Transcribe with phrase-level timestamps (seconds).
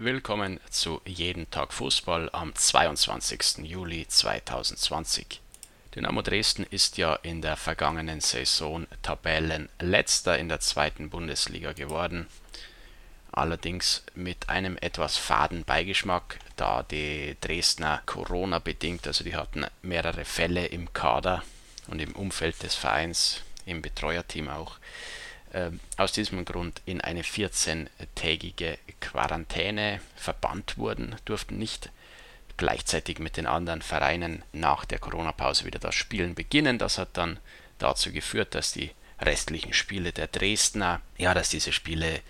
[0.00, 3.64] Willkommen zu Jeden Tag Fußball am 22.
[3.64, 5.40] Juli 2020.
[5.92, 12.28] Dynamo Dresden ist ja in der vergangenen Saison Tabellenletzter in der zweiten Bundesliga geworden.
[13.32, 20.24] Allerdings mit einem etwas faden Beigeschmack, da die Dresdner Corona bedingt, also die hatten mehrere
[20.24, 21.42] Fälle im Kader
[21.88, 24.78] und im Umfeld des Vereins, im Betreuerteam auch,
[25.96, 31.90] aus diesem Grund in eine 14-tägige Quarantäne verbannt wurden, durften nicht
[32.56, 36.78] gleichzeitig mit den anderen Vereinen nach der Corona-Pause wieder das Spielen beginnen.
[36.78, 37.38] Das hat dann
[37.78, 38.90] dazu geführt, dass die
[39.20, 42.20] restlichen Spiele der Dresdner, ja, dass diese Spiele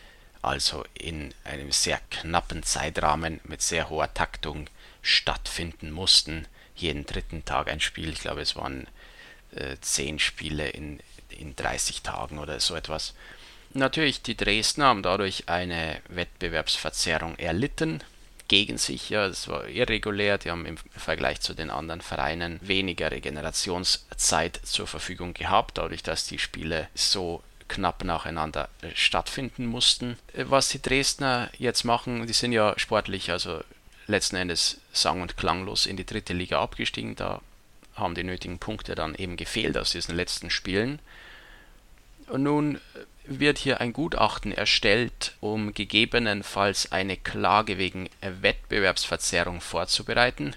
[0.42, 4.68] also in einem sehr knappen Zeitrahmen mit sehr hoher Taktung
[5.02, 6.46] stattfinden mussten.
[6.76, 8.10] Jeden dritten Tag ein Spiel.
[8.10, 8.86] Ich glaube, es waren
[9.54, 11.00] äh, zehn Spiele in
[11.38, 13.14] in 30 Tagen oder so etwas.
[13.74, 18.02] Natürlich, die Dresdner haben dadurch eine Wettbewerbsverzerrung erlitten
[18.48, 19.10] gegen sich.
[19.10, 20.38] Ja, es war irregulär.
[20.38, 26.26] Die haben im Vergleich zu den anderen Vereinen weniger Regenerationszeit zur Verfügung gehabt, dadurch, dass
[26.26, 30.18] die Spiele so knapp nacheinander äh, stattfinden mussten.
[30.32, 33.60] Äh, was die Dresdner jetzt machen, die sind ja sportlich, also
[34.06, 37.14] letzten Endes sang- und klanglos in die dritte Liga abgestiegen.
[37.14, 37.42] Da
[37.94, 40.98] haben die nötigen Punkte dann eben gefehlt aus diesen letzten Spielen.
[42.36, 42.80] Nun
[43.24, 50.56] wird hier ein Gutachten erstellt, um gegebenenfalls eine Klage wegen Wettbewerbsverzerrung vorzubereiten.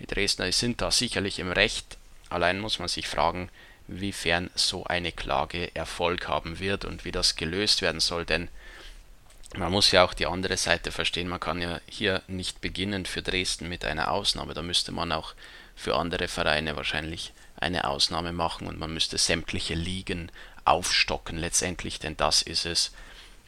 [0.00, 1.98] Die Dresdner sind da sicherlich im Recht,
[2.30, 3.50] allein muss man sich fragen,
[3.86, 8.48] wiefern so eine Klage Erfolg haben wird und wie das gelöst werden soll, denn
[9.56, 13.22] man muss ja auch die andere Seite verstehen, man kann ja hier nicht beginnen für
[13.22, 15.34] Dresden mit einer Ausnahme, da müsste man auch
[15.74, 20.30] für andere Vereine wahrscheinlich eine Ausnahme machen und man müsste sämtliche Ligen
[20.70, 22.92] aufstocken letztendlich, denn das ist es,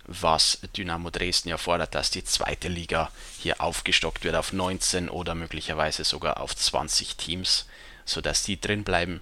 [0.06, 5.34] was Dynamo Dresden ja fordert, dass die zweite Liga hier aufgestockt wird auf 19 oder
[5.34, 7.66] möglicherweise sogar auf 20 Teams,
[8.04, 9.20] sodass die drin bleiben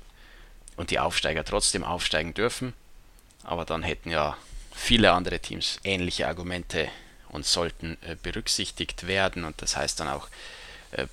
[0.76, 2.72] und die Aufsteiger trotzdem aufsteigen dürfen.
[3.42, 4.36] Aber dann hätten ja
[4.74, 6.88] viele andere Teams ähnliche Argumente
[7.28, 10.28] und sollten äh, berücksichtigt werden und das heißt dann auch,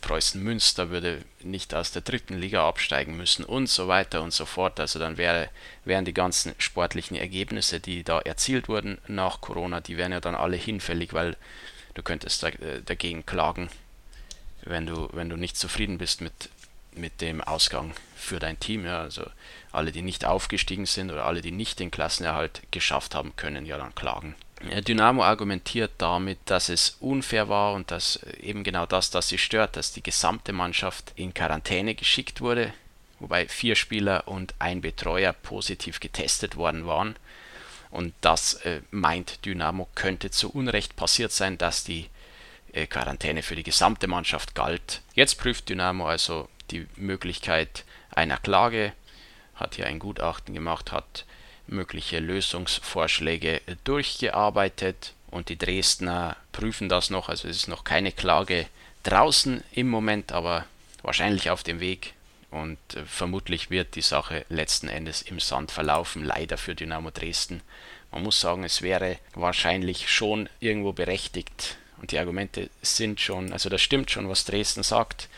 [0.01, 4.45] Preußen Münster würde nicht aus der dritten Liga absteigen müssen und so weiter und so
[4.45, 4.79] fort.
[4.79, 5.49] Also dann wäre,
[5.83, 10.35] wären die ganzen sportlichen Ergebnisse, die da erzielt wurden nach Corona, die wären ja dann
[10.35, 11.35] alle hinfällig, weil
[11.93, 13.69] du könntest da, äh, dagegen klagen,
[14.61, 16.49] wenn du, wenn du nicht zufrieden bist mit,
[16.93, 18.85] mit dem Ausgang für dein Team.
[18.85, 19.25] Ja, also
[19.73, 23.77] alle, die nicht aufgestiegen sind oder alle, die nicht den Klassenerhalt geschafft haben, können ja
[23.77, 24.35] dann klagen.
[24.61, 29.75] Dynamo argumentiert damit, dass es unfair war und dass eben genau das, das sie stört,
[29.75, 32.73] dass die gesamte Mannschaft in Quarantäne geschickt wurde,
[33.19, 37.15] wobei vier Spieler und ein Betreuer positiv getestet worden waren.
[37.91, 42.09] Und das äh, meint Dynamo könnte zu Unrecht passiert sein, dass die
[42.73, 45.01] äh, Quarantäne für die gesamte Mannschaft galt.
[45.13, 48.93] Jetzt prüft Dynamo also die Möglichkeit einer Klage,
[49.55, 51.25] hat hier ein Gutachten gemacht, hat
[51.67, 57.29] mögliche Lösungsvorschläge durchgearbeitet und die Dresdner prüfen das noch.
[57.29, 58.67] Also es ist noch keine Klage
[59.03, 60.65] draußen im Moment, aber
[61.01, 62.13] wahrscheinlich auf dem Weg
[62.51, 67.61] und äh, vermutlich wird die Sache letzten Endes im Sand verlaufen, leider für Dynamo Dresden.
[68.11, 73.69] Man muss sagen, es wäre wahrscheinlich schon irgendwo berechtigt und die Argumente sind schon, also
[73.69, 75.29] das stimmt schon, was Dresden sagt,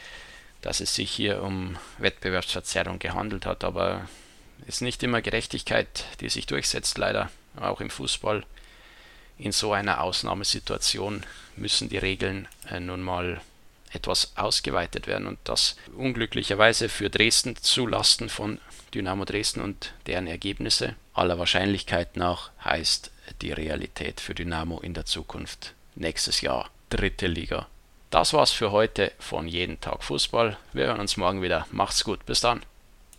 [0.61, 4.07] dass es sich hier um Wettbewerbsverzerrung gehandelt hat, aber
[4.67, 8.43] ist nicht immer Gerechtigkeit, die sich durchsetzt, leider, auch im Fußball.
[9.37, 11.23] In so einer Ausnahmesituation
[11.55, 13.41] müssen die Regeln äh, nun mal
[13.93, 18.59] etwas ausgeweitet werden und das unglücklicherweise für Dresden zu Lasten von
[18.93, 20.95] Dynamo Dresden und deren Ergebnisse.
[21.13, 23.11] Aller Wahrscheinlichkeit nach heißt
[23.41, 27.67] die Realität für Dynamo in der Zukunft nächstes Jahr dritte Liga.
[28.09, 30.57] Das war's für heute von Jeden Tag Fußball.
[30.73, 31.67] Wir hören uns morgen wieder.
[31.71, 32.25] Macht's gut.
[32.25, 32.61] Bis dann.